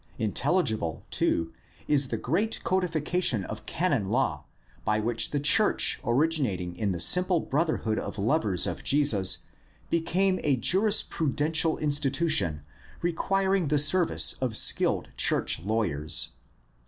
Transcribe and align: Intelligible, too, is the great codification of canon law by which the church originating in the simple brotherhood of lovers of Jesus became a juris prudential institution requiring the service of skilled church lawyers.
Intelligible, 0.17 1.03
too, 1.11 1.53
is 1.87 2.07
the 2.07 2.17
great 2.17 2.63
codification 2.63 3.43
of 3.43 3.67
canon 3.67 4.09
law 4.09 4.45
by 4.83 4.99
which 4.99 5.29
the 5.29 5.39
church 5.39 5.99
originating 6.03 6.75
in 6.75 6.91
the 6.91 6.99
simple 6.99 7.39
brotherhood 7.39 7.99
of 7.99 8.17
lovers 8.17 8.65
of 8.65 8.83
Jesus 8.83 9.45
became 9.91 10.39
a 10.43 10.55
juris 10.55 11.03
prudential 11.03 11.77
institution 11.77 12.63
requiring 13.03 13.67
the 13.67 13.77
service 13.77 14.33
of 14.41 14.57
skilled 14.57 15.09
church 15.17 15.59
lawyers. 15.59 16.29